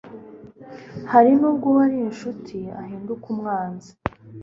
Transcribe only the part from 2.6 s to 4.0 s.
ahinduka umwanzi